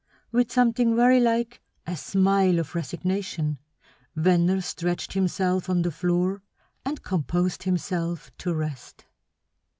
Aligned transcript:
With 0.31 0.51
something 0.51 0.95
very 0.95 1.19
like 1.19 1.61
a 1.85 1.95
smile 1.95 2.57
of 2.57 2.73
resignation 2.73 3.59
Venner 4.15 4.59
stretched 4.61 5.13
himself 5.13 5.69
on 5.69 5.83
the 5.83 5.91
floor 5.91 6.41
and 6.83 7.03
composed 7.03 7.61
himself 7.61 8.31
to 8.39 8.51
rest. 8.51 9.05